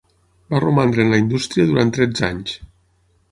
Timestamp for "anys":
2.31-2.57